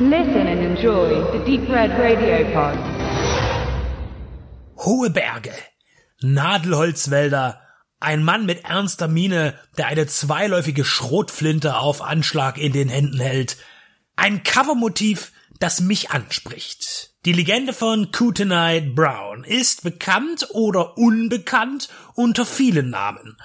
Listen 0.00 0.48
and 0.48 0.60
enjoy 0.60 1.22
the 1.30 1.38
Deep 1.44 1.68
Red 1.68 1.92
Radio 1.96 2.44
Pod. 2.52 2.76
Hohe 4.76 5.08
Berge, 5.08 5.52
Nadelholzwälder, 6.20 7.60
ein 8.00 8.24
Mann 8.24 8.44
mit 8.44 8.64
ernster 8.64 9.06
Miene, 9.06 9.54
der 9.78 9.86
eine 9.86 10.08
zweiläufige 10.08 10.84
Schrotflinte 10.84 11.76
auf 11.76 12.02
Anschlag 12.02 12.58
in 12.58 12.72
den 12.72 12.88
Händen 12.88 13.20
hält. 13.20 13.56
Ein 14.16 14.42
Covermotiv, 14.42 15.30
das 15.60 15.80
mich 15.80 16.10
anspricht. 16.10 17.12
Die 17.24 17.32
Legende 17.32 17.72
von 17.72 18.10
Kootenai 18.10 18.80
Brown 18.80 19.44
ist 19.44 19.84
bekannt 19.84 20.48
oder 20.50 20.98
unbekannt 20.98 21.88
unter 22.14 22.44
vielen 22.44 22.90
Namen. 22.90 23.36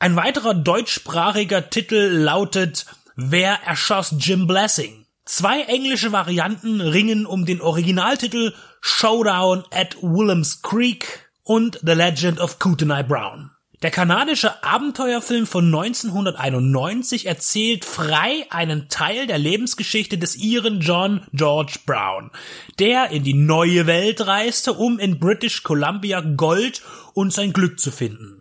Ein 0.00 0.16
weiterer 0.16 0.52
deutschsprachiger 0.52 1.70
Titel 1.70 2.10
lautet 2.10 2.84
Wer 3.16 3.62
erschoss 3.64 4.14
Jim 4.18 4.46
Blessing? 4.46 5.06
Zwei 5.28 5.60
englische 5.64 6.10
Varianten 6.10 6.80
ringen 6.80 7.26
um 7.26 7.44
den 7.44 7.60
Originaltitel 7.60 8.54
Showdown 8.80 9.62
at 9.70 9.94
Willems 10.00 10.62
Creek 10.62 11.28
und 11.42 11.78
The 11.84 11.92
Legend 11.92 12.40
of 12.40 12.58
Kootenai 12.58 13.02
Brown. 13.02 13.50
Der 13.82 13.90
kanadische 13.90 14.64
Abenteuerfilm 14.64 15.46
von 15.46 15.66
1991 15.66 17.26
erzählt 17.26 17.84
frei 17.84 18.46
einen 18.48 18.88
Teil 18.88 19.26
der 19.26 19.36
Lebensgeschichte 19.36 20.16
des 20.16 20.34
Iren 20.34 20.80
John 20.80 21.26
George 21.34 21.80
Brown, 21.84 22.30
der 22.78 23.10
in 23.10 23.22
die 23.22 23.34
neue 23.34 23.86
Welt 23.86 24.26
reiste, 24.26 24.72
um 24.72 24.98
in 24.98 25.18
British 25.18 25.62
Columbia 25.62 26.22
Gold 26.22 26.80
und 27.12 27.34
sein 27.34 27.52
Glück 27.52 27.78
zu 27.78 27.90
finden. 27.90 28.37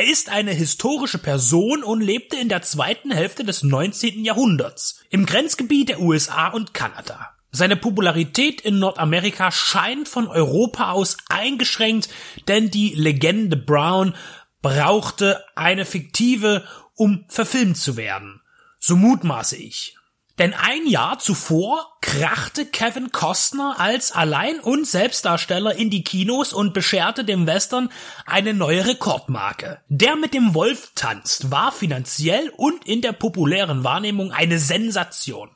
Er 0.00 0.06
ist 0.10 0.30
eine 0.30 0.52
historische 0.52 1.18
Person 1.18 1.84
und 1.84 2.00
lebte 2.00 2.34
in 2.36 2.48
der 2.48 2.62
zweiten 2.62 3.10
Hälfte 3.10 3.44
des 3.44 3.62
19. 3.62 4.24
Jahrhunderts 4.24 5.04
im 5.10 5.26
Grenzgebiet 5.26 5.90
der 5.90 6.00
USA 6.00 6.48
und 6.48 6.72
Kanada. 6.72 7.36
Seine 7.50 7.76
Popularität 7.76 8.62
in 8.62 8.78
Nordamerika 8.78 9.50
scheint 9.50 10.08
von 10.08 10.26
Europa 10.26 10.92
aus 10.92 11.18
eingeschränkt, 11.28 12.08
denn 12.48 12.70
die 12.70 12.94
Legende 12.94 13.58
Brown 13.58 14.14
brauchte 14.62 15.44
eine 15.54 15.84
fiktive, 15.84 16.64
um 16.94 17.26
verfilmt 17.28 17.76
zu 17.76 17.98
werden. 17.98 18.40
So 18.78 18.96
mutmaße 18.96 19.58
ich. 19.58 19.98
Denn 20.40 20.54
ein 20.54 20.86
Jahr 20.86 21.18
zuvor 21.18 21.98
krachte 22.00 22.64
Kevin 22.64 23.12
Costner 23.12 23.74
als 23.78 24.10
Allein- 24.10 24.58
und 24.58 24.86
Selbstdarsteller 24.86 25.74
in 25.74 25.90
die 25.90 26.02
Kinos 26.02 26.54
und 26.54 26.72
bescherte 26.72 27.26
dem 27.26 27.46
Western 27.46 27.90
eine 28.24 28.54
neue 28.54 28.86
Rekordmarke. 28.86 29.82
Der 29.88 30.16
mit 30.16 30.32
dem 30.32 30.54
Wolf 30.54 30.92
tanzt 30.94 31.50
war 31.50 31.72
finanziell 31.72 32.50
und 32.56 32.86
in 32.88 33.02
der 33.02 33.12
populären 33.12 33.84
Wahrnehmung 33.84 34.32
eine 34.32 34.58
Sensation. 34.58 35.50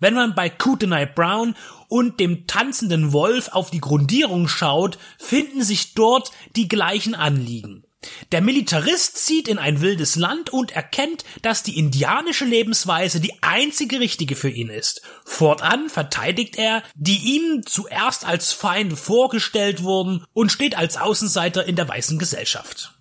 Wenn 0.00 0.14
man 0.14 0.34
bei 0.34 0.50
Kootenai 0.50 1.06
Brown 1.06 1.54
und 1.86 2.18
dem 2.18 2.48
tanzenden 2.48 3.12
Wolf 3.12 3.50
auf 3.52 3.70
die 3.70 3.80
Grundierung 3.80 4.48
schaut, 4.48 4.98
finden 5.18 5.62
sich 5.62 5.94
dort 5.94 6.32
die 6.56 6.66
gleichen 6.66 7.14
Anliegen. 7.14 7.84
Der 8.32 8.40
Militarist 8.40 9.18
zieht 9.18 9.46
in 9.46 9.58
ein 9.58 9.80
wildes 9.80 10.16
Land 10.16 10.50
und 10.50 10.72
erkennt, 10.72 11.24
dass 11.42 11.62
die 11.62 11.78
indianische 11.78 12.44
Lebensweise 12.44 13.20
die 13.20 13.42
einzige 13.42 14.00
richtige 14.00 14.36
für 14.36 14.48
ihn 14.48 14.70
ist. 14.70 15.02
Fortan 15.24 15.90
verteidigt 15.90 16.56
er, 16.56 16.82
die 16.94 17.36
ihm 17.36 17.62
zuerst 17.66 18.24
als 18.24 18.52
Feinde 18.52 18.96
vorgestellt 18.96 19.82
wurden 19.82 20.24
und 20.32 20.50
steht 20.50 20.78
als 20.78 20.96
Außenseiter 20.96 21.64
in 21.66 21.76
der 21.76 21.88
weißen 21.88 22.18
Gesellschaft. 22.18 22.94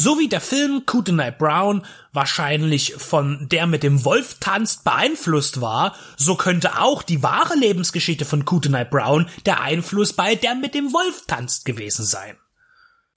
So 0.00 0.16
wie 0.16 0.28
der 0.28 0.40
Film 0.40 0.86
Kootenai 0.86 1.32
Brown 1.32 1.84
wahrscheinlich 2.12 2.94
von 2.94 3.48
der 3.50 3.66
mit 3.66 3.82
dem 3.82 4.04
Wolf 4.04 4.36
tanzt 4.38 4.84
beeinflusst 4.84 5.60
war, 5.60 5.96
so 6.16 6.36
könnte 6.36 6.80
auch 6.80 7.02
die 7.02 7.24
wahre 7.24 7.56
Lebensgeschichte 7.56 8.24
von 8.24 8.44
Kootenai 8.44 8.84
Brown 8.84 9.28
der 9.44 9.60
Einfluss 9.60 10.12
bei 10.12 10.36
der 10.36 10.54
mit 10.54 10.74
dem 10.74 10.92
Wolf 10.92 11.24
tanzt 11.26 11.64
gewesen 11.64 12.04
sein. 12.04 12.36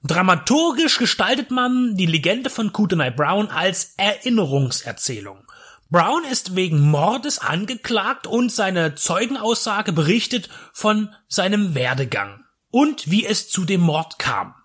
Dramaturgisch 0.04 0.98
gestaltet 0.98 1.52
man 1.52 1.96
die 1.96 2.08
Legende 2.08 2.50
von 2.50 2.74
Kootenai 2.74 3.12
Brown 3.12 3.50
als 3.50 3.94
Erinnerungserzählung. 3.98 5.46
Brown 5.92 6.24
ist 6.24 6.56
wegen 6.56 6.82
Mordes 6.82 7.38
angeklagt 7.38 8.26
und 8.26 8.52
seine 8.52 8.96
Zeugenaussage 8.96 9.92
berichtet 9.92 10.50
von 10.74 11.10
seinem 11.28 11.76
Werdegang 11.76 12.46
und 12.72 13.12
wie 13.12 13.26
es 13.26 13.50
zu 13.50 13.64
dem 13.64 13.82
Mord 13.82 14.18
kam. 14.18 14.56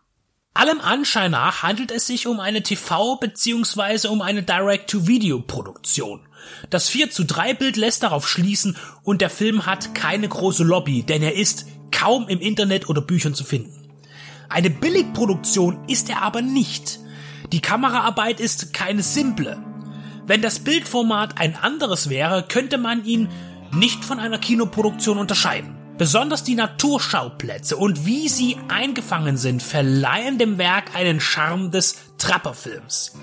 Allem 0.54 0.80
Anschein 0.80 1.32
nach 1.32 1.62
handelt 1.62 1.90
es 1.90 2.06
sich 2.06 2.26
um 2.26 2.40
eine 2.40 2.60
TV- 2.60 3.20
bzw. 3.20 4.08
um 4.08 4.22
eine 4.22 4.42
Direct-to-Video-Produktion. 4.42 6.26
Das 6.70 6.88
4 6.88 7.10
zu 7.10 7.24
3 7.24 7.52
Bild 7.52 7.76
lässt 7.76 8.02
darauf 8.04 8.26
schließen 8.26 8.78
und 9.02 9.20
der 9.20 9.28
Film 9.28 9.66
hat 9.66 9.94
keine 9.94 10.28
große 10.28 10.64
Lobby, 10.64 11.02
denn 11.02 11.22
er 11.22 11.34
ist 11.34 11.66
kaum 11.90 12.26
im 12.28 12.40
Internet 12.40 12.88
oder 12.88 13.02
Büchern 13.02 13.34
zu 13.34 13.44
finden. 13.44 13.85
Eine 14.48 14.70
Billigproduktion 14.70 15.78
ist 15.88 16.08
er 16.08 16.22
aber 16.22 16.42
nicht. 16.42 17.00
Die 17.52 17.60
Kameraarbeit 17.60 18.40
ist 18.40 18.72
keine 18.72 19.02
simple. 19.02 19.58
Wenn 20.26 20.42
das 20.42 20.60
Bildformat 20.60 21.38
ein 21.38 21.56
anderes 21.56 22.08
wäre, 22.08 22.42
könnte 22.42 22.78
man 22.78 23.04
ihn 23.04 23.28
nicht 23.72 24.04
von 24.04 24.18
einer 24.18 24.38
Kinoproduktion 24.38 25.18
unterscheiden. 25.18 25.76
Besonders 25.98 26.44
die 26.44 26.54
Naturschauplätze 26.54 27.76
und 27.76 28.04
wie 28.04 28.28
sie 28.28 28.56
eingefangen 28.68 29.36
sind, 29.36 29.62
verleihen 29.62 30.36
dem 30.36 30.58
Werk 30.58 30.94
einen 30.94 31.20
Charme 31.20 31.70
des 31.70 31.96
Trapperfilms. 32.18 33.14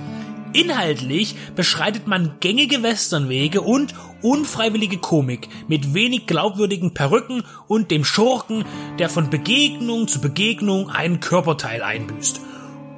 Inhaltlich 0.53 1.35
beschreitet 1.55 2.05
man 2.05 2.35
gängige 2.39 2.83
Westernwege 2.83 3.61
und 3.61 3.95
unfreiwillige 4.21 4.99
Komik 4.99 5.49
mit 5.67 5.95
wenig 5.95 6.27
glaubwürdigen 6.27 6.93
Perücken 6.93 7.43
und 7.67 7.89
dem 7.89 8.05
Schurken, 8.05 8.63
der 8.99 9.09
von 9.09 9.31
Begegnung 9.31 10.07
zu 10.07 10.21
Begegnung 10.21 10.91
einen 10.91 11.19
Körperteil 11.19 11.81
einbüßt. 11.81 12.39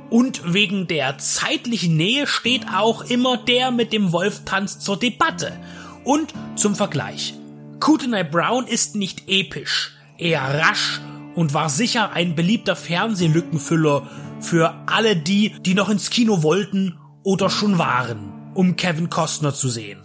Und 0.10 0.54
wegen 0.54 0.88
der 0.88 1.18
zeitlichen 1.18 1.96
Nähe 1.96 2.28
steht 2.28 2.68
auch 2.74 3.06
immer 3.06 3.38
der 3.38 3.72
mit 3.72 3.94
dem 3.94 4.12
Wolf 4.12 4.42
tanzt 4.44 4.82
zur 4.82 5.00
Debatte. 5.00 5.58
Und 6.04 6.34
zum 6.56 6.76
Vergleich. 6.76 7.36
Kootenai 7.80 8.24
Brown 8.24 8.68
ist 8.68 8.96
nicht 8.96 9.24
episch, 9.28 9.94
eher 10.18 10.42
rasch 10.42 11.02
und 11.36 11.54
war 11.54 11.70
sicher 11.70 12.12
ein 12.12 12.36
beliebter 12.36 12.76
Fernsehlückenfüller 12.76 14.08
für 14.40 14.76
alle 14.86 15.16
die, 15.16 15.56
die 15.62 15.74
noch 15.74 15.90
ins 15.90 16.10
Kino 16.10 16.44
wollten 16.44 16.98
oder 17.26 17.50
schon 17.50 17.78
waren, 17.78 18.52
um 18.54 18.78
Kevin 18.78 19.10
Costner 19.10 19.54
zu 19.54 19.68
sehen. 19.68 20.00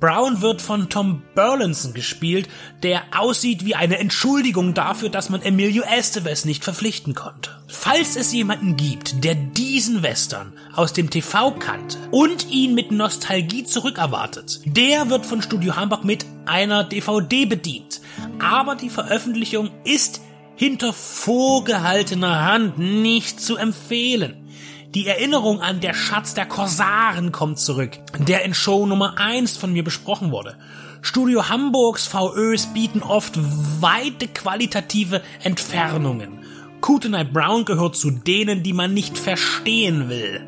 Brown 0.00 0.42
wird 0.42 0.62
von 0.62 0.88
Tom 0.88 1.22
Burlinson 1.34 1.92
gespielt, 1.92 2.48
der 2.84 3.02
aussieht 3.18 3.64
wie 3.64 3.74
eine 3.74 3.98
Entschuldigung 3.98 4.72
dafür, 4.72 5.08
dass 5.08 5.28
man 5.28 5.42
Emilio 5.42 5.82
Estevez 5.82 6.44
nicht 6.44 6.62
verpflichten 6.62 7.16
konnte. 7.16 7.50
Falls 7.66 8.14
es 8.14 8.32
jemanden 8.32 8.76
gibt, 8.76 9.24
der 9.24 9.34
diesen 9.34 10.04
Western 10.04 10.52
aus 10.72 10.92
dem 10.92 11.10
TV 11.10 11.50
kannte 11.50 11.98
und 12.12 12.48
ihn 12.48 12.76
mit 12.76 12.92
Nostalgie 12.92 13.64
zurückerwartet, 13.64 14.60
der 14.64 15.10
wird 15.10 15.26
von 15.26 15.42
Studio 15.42 15.74
Hamburg 15.74 16.04
mit 16.04 16.24
einer 16.46 16.84
DVD 16.84 17.46
bedient. 17.46 18.00
Aber 18.38 18.76
die 18.76 18.90
Veröffentlichung 18.90 19.70
ist 19.82 20.20
hinter 20.54 20.92
vorgehaltener 20.92 22.44
Hand 22.44 22.78
nicht 22.78 23.40
zu 23.40 23.56
empfehlen. 23.56 24.47
Die 24.94 25.06
Erinnerung 25.06 25.60
an 25.60 25.80
der 25.80 25.92
Schatz 25.92 26.32
der 26.32 26.46
Korsaren 26.46 27.30
kommt 27.30 27.58
zurück, 27.58 27.98
der 28.18 28.46
in 28.46 28.54
Show 28.54 28.86
Nummer 28.86 29.18
1 29.18 29.58
von 29.58 29.70
mir 29.70 29.84
besprochen 29.84 30.30
wurde. 30.30 30.56
Studio 31.02 31.50
Hamburgs 31.50 32.06
VÖs 32.06 32.68
bieten 32.72 33.02
oft 33.02 33.34
weite 33.82 34.28
qualitative 34.28 35.20
Entfernungen. 35.42 36.38
Kootenai 36.80 37.24
Brown 37.24 37.66
gehört 37.66 37.96
zu 37.96 38.10
denen, 38.10 38.62
die 38.62 38.72
man 38.72 38.94
nicht 38.94 39.18
verstehen 39.18 40.08
will. 40.08 40.46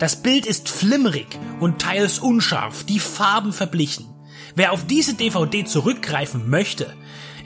Das 0.00 0.22
Bild 0.22 0.44
ist 0.44 0.68
flimmerig 0.68 1.38
und 1.60 1.80
teils 1.80 2.18
unscharf, 2.18 2.82
die 2.82 2.98
Farben 2.98 3.52
verblichen. 3.52 4.06
Wer 4.56 4.72
auf 4.72 4.86
diese 4.86 5.14
DVD 5.14 5.64
zurückgreifen 5.64 6.50
möchte, 6.50 6.92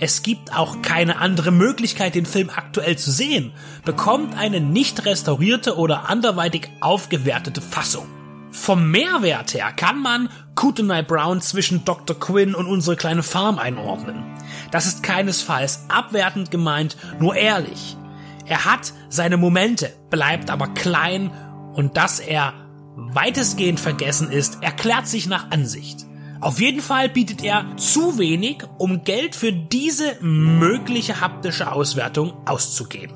es 0.03 0.25
gibt 0.25 0.53
auch 0.53 0.83
keine 0.83 1.19
andere 1.19 1.53
Möglichkeit, 1.53 2.17
den 2.17 2.27
Film 2.27 2.51
aktuell 2.51 2.99
zu 2.99 3.13
sehen, 3.13 3.53
bekommt 3.85 4.37
eine 4.37 4.61
nicht 4.61 5.07
restaurierte 5.07 5.77
oder 5.77 6.09
anderweitig 6.09 6.71
aufgewertete 6.81 7.61
Fassung. 7.61 8.09
Vom 8.51 8.91
Mehrwert 8.91 9.55
her 9.55 9.71
kann 9.71 10.03
man 10.03 10.29
Kootenai 10.57 11.03
Brown 11.03 11.41
zwischen 11.41 11.85
Dr. 11.85 12.19
Quinn 12.19 12.57
und 12.57 12.67
unsere 12.67 12.97
kleine 12.97 13.23
Farm 13.23 13.61
einordnen. 13.61 14.25
Das 14.73 14.87
ist 14.87 15.05
keinesfalls 15.05 15.85
abwertend 15.89 16.51
gemeint, 16.51 16.97
nur 17.21 17.37
ehrlich. 17.37 17.97
Er 18.45 18.65
hat 18.65 18.93
seine 19.09 19.37
Momente, 19.37 19.95
bleibt 20.11 20.51
aber 20.51 20.67
klein 20.67 21.31
und 21.75 21.97
dass 21.97 22.19
er 22.19 22.55
weitestgehend 22.97 23.79
vergessen 23.79 24.33
ist, 24.33 24.65
erklärt 24.65 25.07
sich 25.07 25.29
nach 25.29 25.53
Ansicht. 25.53 26.07
Auf 26.43 26.61
jeden 26.61 26.81
Fall 26.81 27.09
bietet 27.09 27.45
er 27.45 27.77
zu 27.77 28.19
wenig, 28.19 28.65
um 28.77 29.05
Geld 29.05 29.37
für 29.37 29.53
diese 29.53 30.17
mögliche 30.21 31.21
haptische 31.21 31.71
Auswertung 31.71 32.33
auszugeben. 32.47 33.15